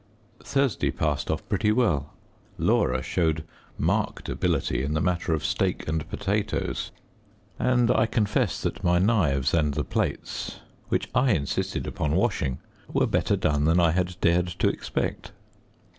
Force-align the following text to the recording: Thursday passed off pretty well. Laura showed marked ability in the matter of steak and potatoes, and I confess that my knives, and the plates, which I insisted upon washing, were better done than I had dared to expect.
Thursday 0.43 0.89
passed 0.89 1.29
off 1.29 1.47
pretty 1.47 1.71
well. 1.71 2.11
Laura 2.57 3.03
showed 3.03 3.43
marked 3.77 4.29
ability 4.29 4.81
in 4.81 4.95
the 4.95 4.99
matter 4.99 5.31
of 5.31 5.45
steak 5.45 5.87
and 5.87 6.09
potatoes, 6.09 6.89
and 7.59 7.91
I 7.91 8.07
confess 8.07 8.59
that 8.63 8.83
my 8.83 8.97
knives, 8.97 9.53
and 9.53 9.75
the 9.75 9.83
plates, 9.83 10.59
which 10.89 11.07
I 11.13 11.33
insisted 11.33 11.85
upon 11.85 12.15
washing, 12.15 12.57
were 12.91 13.05
better 13.05 13.35
done 13.35 13.65
than 13.65 13.79
I 13.79 13.91
had 13.91 14.15
dared 14.21 14.47
to 14.47 14.69
expect. 14.69 15.33